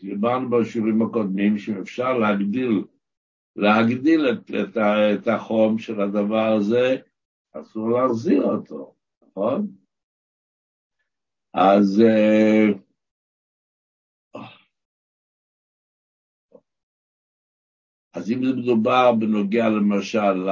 [0.02, 2.84] דיברנו בשיעורים הקודמים שאפשר להגדיל,
[3.56, 4.76] להגדיל את, את,
[5.14, 6.96] את החום של הדבר הזה,
[7.52, 9.66] אסור להחזיר אותו, נכון?
[11.54, 12.66] אז אה,
[18.14, 20.48] אז אם זה מדובר בנוגע למשל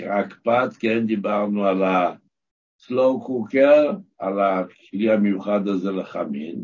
[0.00, 6.62] לקרקפת, כן, דיברנו על ה-slow cooker, על הכלי המיוחד הזה לחמין,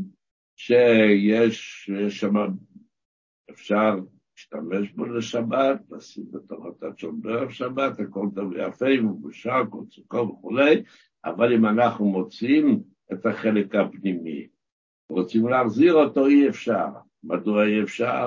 [0.56, 2.34] שיש שם,
[3.50, 3.94] אפשר
[4.36, 9.30] להשתמש בו לשבת, לשים בתוך התצ'ון בערב שבת, הכל טוב ויפה, אם הוא
[9.70, 10.82] כל סוכר וכולי,
[11.24, 14.46] אבל אם אנחנו מוצאים את החלק הפנימי,
[15.10, 16.86] רוצים להחזיר אותו, אי אפשר.
[17.24, 18.26] מדוע אי אפשר?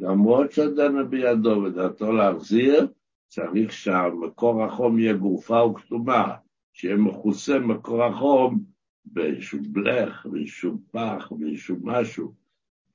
[0.00, 2.88] למרות שעודנה בידו ודעתו להחזיר,
[3.28, 6.34] צריך שהמקור החום יהיה גופה וכתומה,
[6.72, 8.64] שיהיה מכוסה מקור החום
[9.04, 12.32] באיזשהו בלך, באיזשהו פח, באיזשהו משהו.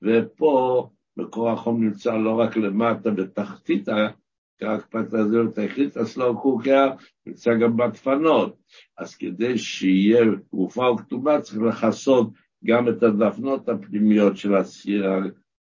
[0.02, 6.92] ופה מקור החום נמצא לא רק למטה בתחתית הקרקפת הזה, בתחתית הסלואו קוקר,
[7.26, 8.58] נמצא גם בדפנות.
[8.98, 12.30] אז כדי שיהיה גופה וכתומה צריך לכסות
[12.64, 15.04] גם את הדפנות הפנימיות של הסיר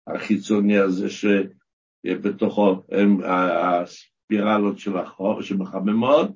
[0.07, 6.31] החיצוני הזה שבתוכו הם הספירלות של החור שמחממות,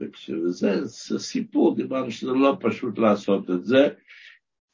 [0.00, 0.88] וזה
[1.18, 3.88] סיפור, דיברנו שזה לא פשוט לעשות את זה.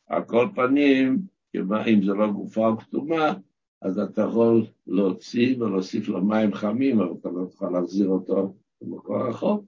[0.07, 1.19] על כל פנים,
[1.57, 3.35] אם זה לא גופה או כתומה,
[3.83, 9.29] אז אתה יכול להוציא ולהוסיף לו מים חמים, אבל אתה לא תוכל להחזיר אותו במקור
[9.29, 9.65] רחוק.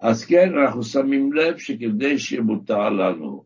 [0.00, 3.44] אז כן, אנחנו שמים לב שכדי שיהיה מותר לנו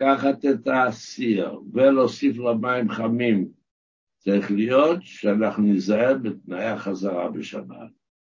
[0.00, 3.52] לקחת את הסיר ולהוסיף לו מים חמים,
[4.18, 7.90] צריך להיות שאנחנו ניזהר בתנאי החזרה בשבת,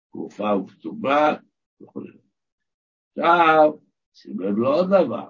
[0.10, 1.36] תקופה וכתובה
[1.82, 2.02] וכו'.
[3.18, 3.72] עכשיו,
[4.14, 5.30] שים לב לעוד דבר.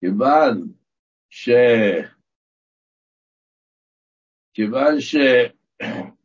[0.00, 0.72] כיוון
[1.30, 1.50] ש...
[4.54, 5.16] כיוון ש...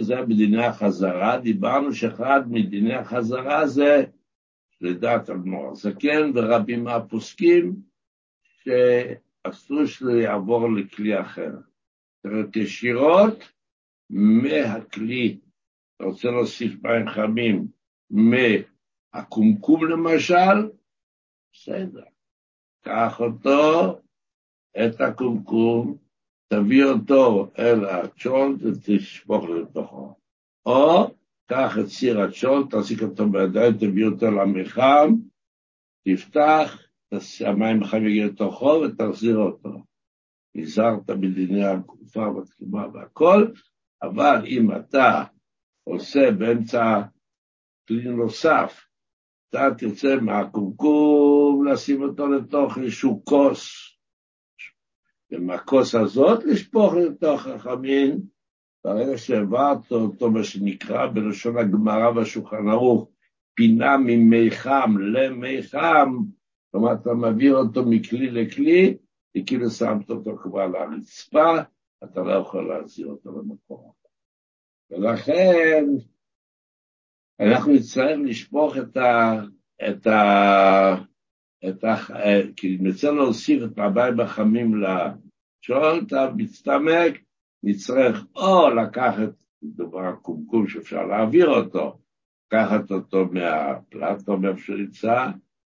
[0.00, 4.04] זה בדיני החזרה, דיברנו שאחד מדיני החזרה זה
[4.80, 7.76] לדעת אדמו"ר הזקן ורבים מהפוסקים
[8.42, 11.52] שאסור שזה יעבור לכלי אחר.
[12.26, 13.52] זאת ישירות
[14.10, 15.38] מהכלי,
[15.96, 17.66] אתה רוצה להוסיף מים חמים
[18.10, 20.70] מהקומקום למשל,
[21.52, 22.04] בסדר.
[22.84, 24.00] קח אותו,
[24.76, 25.98] את הקומקום,
[26.52, 30.14] תביא אותו אל הצ'ולט ותשפוך לתוכו.
[30.66, 31.10] או
[31.46, 35.14] קח את סיר הצ'ולט, תעסיק אותו בידיים, תביא אותו למחם,
[36.08, 36.78] תפתח,
[37.46, 39.82] המים החם יגיע לתוכו ותחזיר אותו.
[40.54, 43.46] נזהרת בדיני התקופה והתקומה והכל,
[44.02, 45.24] אבל אם אתה
[45.84, 47.02] עושה באמצע
[47.88, 48.80] כלי נוסף,
[49.50, 53.89] אתה תרצה מהקומקום לשים אותו לתוך איזשהו כוס,
[55.32, 58.20] ומהכוס הזאת לשפוך לתוך החמין,
[58.84, 63.10] ברגע שהעברת אותו, מה שנקרא בלשון הגמרא והשולחן ערוך,
[63.54, 66.16] פינה ממי חם למי חם,
[66.70, 68.96] כלומר אתה מעביר אותו מכלי לכלי,
[69.36, 71.54] וכאילו שמת אותו כבר על הרצפה,
[72.04, 73.92] אתה לא יכול להחזיר אותו למקום.
[74.90, 75.84] ולכן
[77.40, 79.40] אנחנו נצטרך לשפוך את ה...
[79.88, 81.10] את ה...
[81.68, 81.96] את ה...
[82.56, 87.20] כי נצטרך להוסיף את המים החמים לשולט המצטמק,
[87.62, 89.28] נצטרך או לקחת,
[89.62, 91.98] דבר קומקום שאפשר להעביר אותו,
[92.46, 95.26] לקחת אותו מהפלטו מאיפה שנמצא,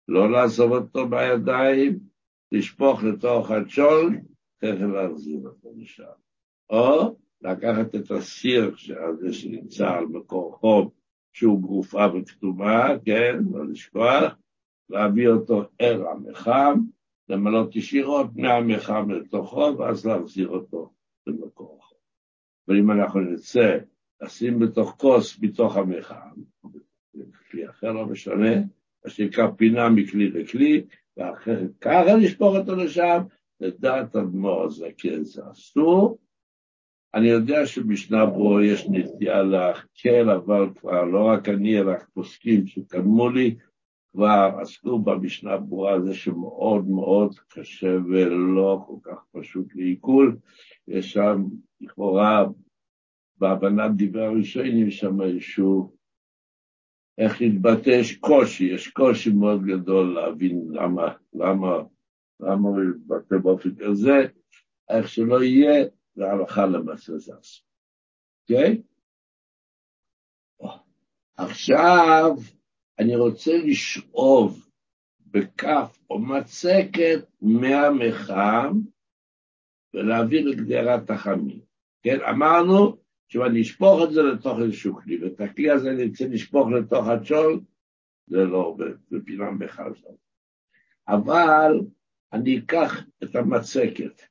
[0.09, 1.99] לא לעזוב אותו בידיים,
[2.53, 4.19] לשפוך לתוך הצ'ול,
[4.61, 6.05] תכף להחזיר אותו משם.
[6.71, 8.75] או לקחת את הסיר
[9.09, 10.91] הזה שנמצא על מקור חום,
[11.33, 14.37] שהוא גרופה וכתומה, כן, לא לשכוח,
[14.91, 16.81] להביא אותו אל המחם,
[17.29, 20.93] למלות ישירות מהמחם לתוכו, ואז להחזיר אותו
[21.27, 21.99] למקור חום.
[22.69, 23.79] ואם אנחנו נרצה
[24.23, 26.41] לשים בתוך כוס מתוך המחם,
[27.51, 28.57] כלי אחר לא משנה,
[29.05, 30.85] מה שנקרא פינה מכלי לכלי,
[31.17, 33.23] ואחרי ככה לשפוך אותו לשם,
[33.61, 36.19] לדעת אדמו"ר הזקן זה אסור.
[37.15, 43.29] אני יודע שבמשנה ברורה יש נטייה להקל, אבל כבר לא רק אני, אלא פוסקים שקדמו
[43.29, 43.57] לי,
[44.17, 50.37] כבר עסקו במשנה ברורה הזה שמאוד מאוד קשה ולא כל כך פשוט לעיכול.
[50.89, 51.45] יש שם
[51.81, 52.45] לכאורה
[53.39, 55.97] בהבנת דברי הראשונים, יש שם איזשהו
[57.19, 61.77] איך להתבטא, יש קושי, יש קושי מאוד גדול להבין למה, למה,
[62.41, 64.27] למה הוא יתבטא באופן כזה,
[64.89, 67.67] איך שלא יהיה, זה הלכה למעשה זה אסור,
[68.43, 68.83] אוקיי?
[71.37, 72.37] עכשיו
[72.99, 74.69] אני רוצה לשאוב
[75.27, 78.81] בכף או מצקת מהמחם
[79.95, 81.61] ולהעביר לגדרת החמים.
[82.03, 86.25] כן, אמרנו עכשיו אני אשפוך את זה לתוך איזשהו כלי, ואת הכלי הזה אני רוצה
[86.29, 87.61] לשפוך לתוך הצ'ול,
[88.27, 89.17] זה לא עובד, זה
[89.59, 90.11] בחזר.
[91.09, 91.81] אבל
[92.33, 94.23] אני אקח את המצקת,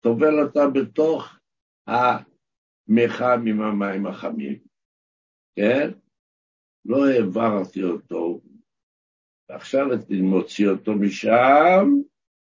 [0.00, 1.38] טובל אותה בתוך
[1.86, 4.58] המחם עם המים החמים,
[5.56, 5.90] כן?
[6.84, 8.40] לא העברתי אותו,
[9.48, 11.90] ועכשיו אני מוציא אותו משם,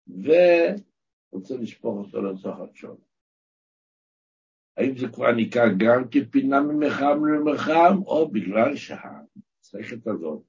[0.09, 2.97] ורוצה לשפוך אותו לתוך הצ'ון.
[4.77, 10.43] האם זה כבר נקרא גם כפינה ממחם למחם, או בגלל שהמסכת הזאת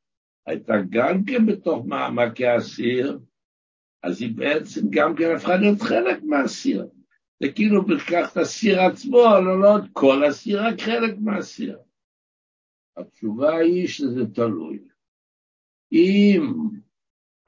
[0.45, 3.19] הייתה גם כן בתוך מעמקי הסיר,
[4.03, 6.87] אז היא בעצם גם כן הפכה להיות חלק מהסיר.
[7.39, 11.79] זה כאילו לקח את הסיר עצמו, לא, לא כל הסיר, רק חלק מהסיר.
[12.99, 14.79] התשובה היא שזה תלוי.
[15.91, 16.53] אם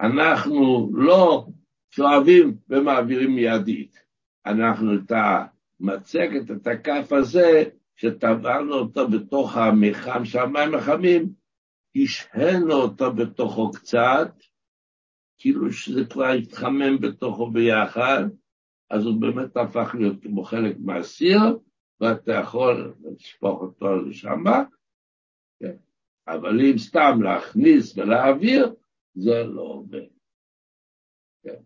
[0.01, 1.47] אנחנו לא
[1.89, 4.03] שואבים ומעבירים מיידית,
[4.45, 7.63] אנחנו את המצגת, את הכף הזה,
[7.95, 11.33] שטבענו אותו בתוך המחם של המים החמים,
[11.95, 14.33] השהנו אותו בתוכו קצת,
[15.37, 18.23] כאילו שזה כבר התחמם בתוכו ביחד,
[18.89, 21.39] אז הוא באמת הפך להיות כמו חלק מהסיר,
[22.01, 24.43] ואתה יכול לשפוך אותו לשם,
[25.61, 25.75] כן.
[26.27, 28.73] אבל אם סתם להכניס ולהעביר,
[29.15, 30.07] זה לא עובד.
[31.43, 31.61] כן.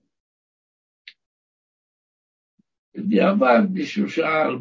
[2.95, 4.55] בדיעבד מישהו שאל,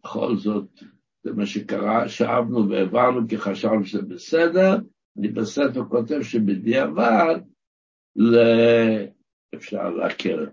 [0.00, 0.82] בכל זאת,
[1.24, 4.76] זה מה שקרה, שאבנו והעברנו כי חשבנו שזה בסדר,
[5.18, 7.40] אני בספר כותב שבדיעבד
[9.54, 10.50] אפשר להכיר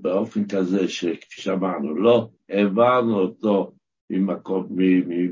[0.00, 3.72] באופן כזה שכפי שאמרנו, לא העברנו אותו
[4.10, 4.66] ממקום,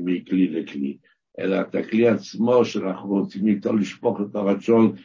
[0.05, 0.97] מכלי לכלי,
[1.39, 4.95] אלא את הכלי עצמו שאנחנו רוצים איתו לשפוך את הרצון,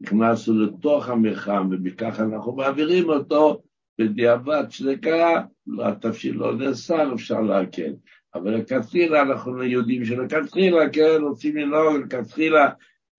[0.00, 3.62] נכנסנו לתוך המרחם, ומכך אנחנו מעבירים אותו,
[3.98, 7.92] בדיעבד שזה קרה, לא, התפשיל לא נאסר, אפשר להקל.
[8.34, 12.70] אבל לכתחילה אנחנו יודעים שלכתחילה, כן, רוצים לנהוג לכתחילה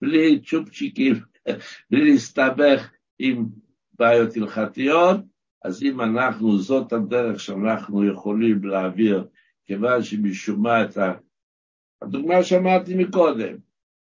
[0.02, 1.14] בלי צ'ופצ'יקים,
[1.90, 3.46] בלי להסתבך עם
[3.98, 5.20] בעיות הלכתיות,
[5.64, 9.26] אז אם אנחנו, זאת הדרך שאנחנו יכולים להעביר,
[9.66, 11.12] כיוון שמשום מה את ה...
[12.02, 13.56] הדוגמה שאמרתי מקודם,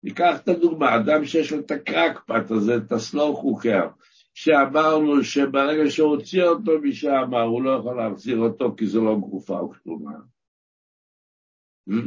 [0.03, 3.87] ניקח את הדוגמה, אדם שיש לו את הקרקפט הזה, את הסלואו חוקר,
[4.33, 9.71] שאמרנו שברגע שהוציא אותו משם, הוא לא יכול להחזיר אותו כי זה לא גרופה או
[9.71, 10.11] כתומה.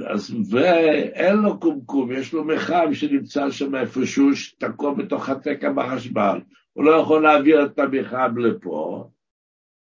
[0.08, 6.40] אז, ואין לו קומקום, יש לו מחם שנמצא שם איפשהו, שתקוע בתוך התקע בחשמל.
[6.72, 9.10] הוא לא יכול להעביר את המחם לפה,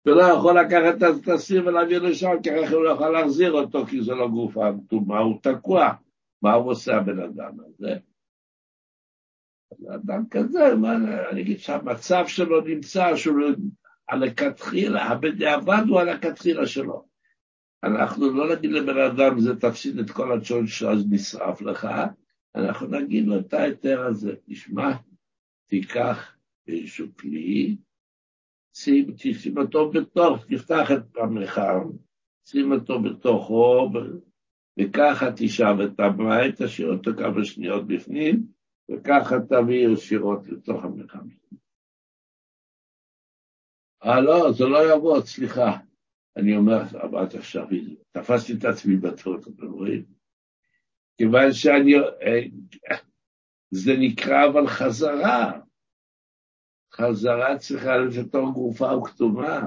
[0.07, 4.15] ולא יכול לקחת את הסיר ולהעביר לשם, כי הוא לא יכול להחזיר אותו, כי זה
[4.15, 5.93] לא גופה כתומה, הוא תקוע.
[6.43, 7.97] מה הוא עושה הבן אדם הזה?
[9.95, 10.95] אדם כזה, מה,
[11.31, 13.41] אני אגיד שהמצב שלו נמצא, שהוא
[14.07, 17.07] על הכתחילה, הבדיעבד הוא על הכתחילה שלו.
[17.85, 21.89] אנחנו לא נגיד לבן אדם, זה תפסיד את כל הצ'ון שאז נשרף לך,
[22.55, 24.93] אנחנו נגיד לו את ההיתר הזה, תשמע,
[25.67, 26.37] תיקח
[26.69, 27.77] איזשהו כלי,
[28.77, 29.07] שים,
[29.57, 31.79] אותו בתוך, תפתח את המחר,
[32.45, 33.91] שים אותו בתוכו,
[34.79, 38.47] וככה תשאב את המים, תשאיר אותו כמה שניות בפנים,
[38.91, 41.19] וככה תביא ישירות לתוך המחר.
[44.05, 45.79] אה, לא, זה לא יעבוד, סליחה.
[46.37, 47.67] אני אומר, אמרת עכשיו,
[48.13, 50.05] תפסתי את עצמי בטעות, אתם רואים?
[51.19, 52.97] כיוון שאני, אה,
[53.71, 55.66] זה נקרא אבל חזרה.
[56.93, 59.61] חזרה צריכה להיות גרופה וכתומה.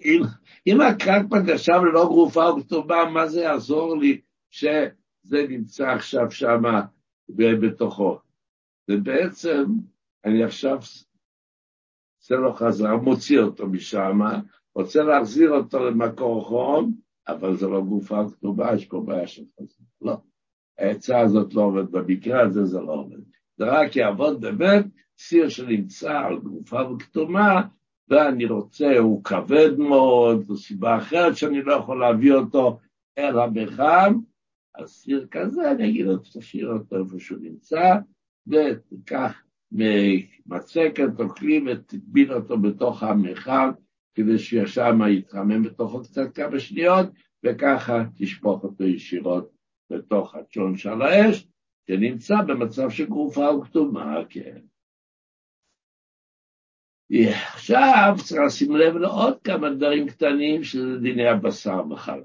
[0.00, 0.22] אם,
[0.66, 4.20] אם הקרקפת עכשיו ללא גרופה וכתומה, מה זה יעזור לי
[4.50, 6.62] שזה נמצא עכשיו שם
[7.28, 8.18] בתוכו?
[8.90, 9.64] ובעצם
[10.24, 10.78] אני עכשיו
[12.20, 14.20] עושה לו חזרה, מוציא אותו משם,
[14.74, 16.94] רוצה להחזיר אותו למקור חום,
[17.28, 19.86] אבל זה לא גופה כתובה, יש פה בעיה של חזרה.
[20.00, 20.16] לא.
[20.78, 23.18] העצה הזאת לא עובדת, במקרה הזה זה לא עובד.
[23.56, 24.84] זה רק יעבוד באמת
[25.22, 27.62] סיר שנמצא על גופה וכתומה,
[28.08, 32.78] ואני רוצה, הוא כבד מאוד, זו סיבה אחרת שאני לא יכול להביא אותו
[33.18, 34.14] אל המחם,
[34.74, 37.94] אז סיר כזה, אני אגיד לו, תשאיר אותו איפה שהוא נמצא,
[38.46, 39.42] ותיקח
[40.46, 43.70] מצקת או כלי ותטבין אותו בתוך המחם,
[44.14, 47.06] כדי שישם יתחמם בתוכו קצת כמה שניות,
[47.46, 49.50] וככה תשפוך אותו ישירות
[49.90, 51.48] לתוך הצ'ון של האש,
[51.86, 54.69] שנמצא במצב של גרופה וכתומה, כן.
[57.12, 62.24] עכשיו צריך לשים לב לעוד כמה דברים קטנים שזה דיני הבשר בחלב,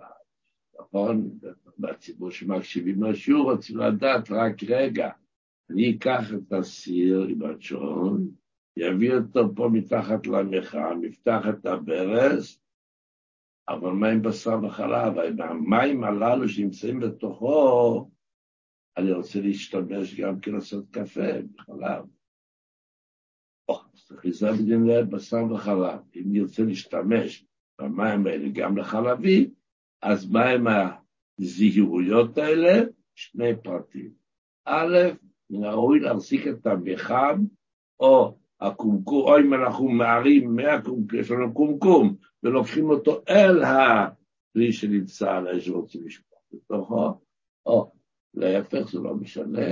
[0.80, 1.30] נכון?
[1.78, 5.10] בציבור שמקשיבים לשיעור רוצים לדעת רק רגע,
[5.70, 8.28] אני אקח את הסיר עם הצ'ון,
[8.78, 12.60] יביא אותו פה מתחת למחם, יפתח את הברז,
[13.70, 18.10] אבל מים בשר וחלב, והמים הללו שנמצאים בתוכו,
[18.98, 22.15] אני רוצה להשתמש גם כן לעשות קפה בחלב.
[24.24, 26.00] להיזהר בדין בשר וחלב.
[26.16, 27.46] אם נרצה להשתמש
[27.82, 29.50] במים האלה גם לחלבי,
[30.02, 30.66] אז מהם
[31.40, 32.84] הזהירויות האלה?
[33.16, 34.12] שני פרטים.
[34.66, 34.98] א',
[35.50, 37.44] מן הראוי להחזיק את המחם,
[38.00, 45.32] או הקומקום, או אם אנחנו מערים מהקומקום, יש לנו קומקום, ולוקחים אותו אל הכלי שנמצא
[45.32, 47.14] על האש ורוצים לשפוך בתוכו,
[47.66, 47.92] או
[48.34, 49.68] להפך, זה לא משנה,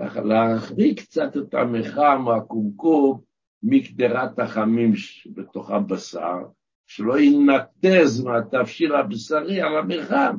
[0.00, 3.20] ככה להחריג קצת את המחם הקומקום
[3.62, 6.38] מקדרת החמים שבתוך הבשר,
[6.86, 10.36] שלא ינתז מהתבשיל הבשרי על המרחם.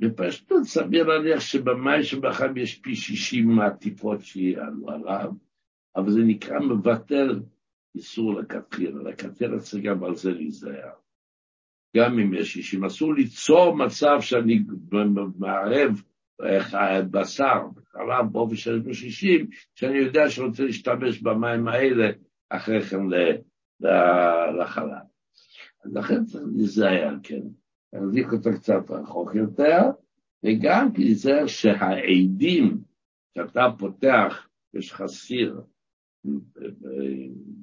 [0.00, 5.32] בפשטות סביר להניח שבמים שבחם יש פי שישים מהטיפות שיעלו עליו,
[5.96, 7.40] אבל זה נקרא מבטל
[7.94, 9.02] איסור לכתחילה.
[9.02, 10.92] לכתחילה צריך גם על זה להיזהר.
[11.96, 14.58] גם אם יש שישים, אסור ליצור מצב שאני
[15.38, 16.02] מערב
[17.10, 17.62] בשר,
[17.92, 22.10] חלב באופן של שישים, שאני יודע שאני רוצה להשתמש במים האלה
[22.50, 23.00] אחרי כן
[24.60, 25.08] לחלב.
[25.84, 27.42] אז לכן צריך להיזהר, כן.
[27.92, 29.80] להחזיק אותו קצת רחוק יותר,
[30.44, 32.78] וגם להיזהר שהעדים
[33.34, 35.60] שאתה פותח, יש לך סיר,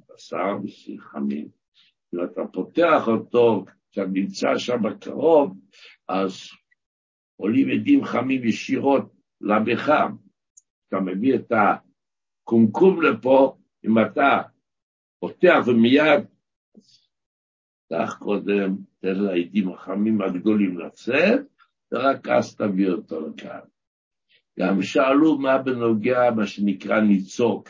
[0.09, 1.47] בשר וסיר חמים,
[2.13, 5.57] אם אתה פותח אותו, כשאתה נמצא שם בקרוב,
[6.09, 6.31] אז
[7.35, 10.15] עולים עדים חמים ישירות לבחם.
[10.87, 14.41] אתה מביא את הקומקום לפה, אם אתה
[15.19, 16.23] פותח ומיד,
[17.87, 21.41] פתח קודם, תן לעדים החמים הגדולים לצאת,
[21.91, 23.59] ורק אז תביא אותו לכאן.
[24.59, 27.69] גם שאלו מה בנוגע, מה שנקרא ניצוק,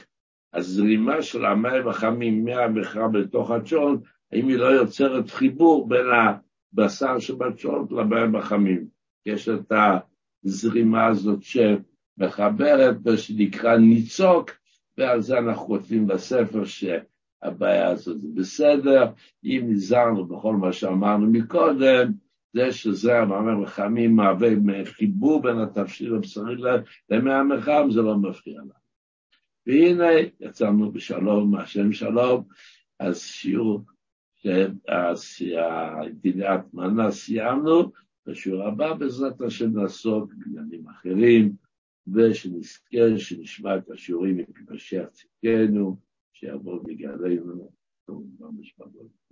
[0.53, 4.01] הזרימה של המים החמים מהמחר בתוך הצ'ון,
[4.31, 6.05] האם היא לא יוצרת חיבור בין
[6.73, 8.94] הבשר שבצ'ון למים החמים.
[9.25, 9.71] יש את
[10.45, 14.51] הזרימה הזאת שמחברת, שנקרא ניצוק,
[14.97, 19.05] ועל זה אנחנו כותבים בספר שהבעיה הזאת זה בסדר.
[19.43, 22.11] אם נזהרנו בכל מה שאמרנו מקודם,
[22.53, 24.49] זה שזה המאמר מחמים מהווה
[24.85, 26.55] חיבור בין התבשיל הבשרי
[27.09, 28.85] למי המחם, זה לא מפריע לנו.
[29.67, 30.09] והנה
[30.39, 32.43] יצאנו בשלום, השם שלום,
[32.99, 33.81] אז שיעור,
[36.11, 37.91] דיני הטמנה סיימנו,
[38.27, 41.55] בשיעור הבא בעזרת השם נעסוק בעניינים אחרים,
[42.07, 45.97] ושנזכה, שנשמע את השיעורים מפגשי צדקנו,
[46.33, 47.71] שיבוא בגללנו,
[48.39, 49.24] ממש בגללנו.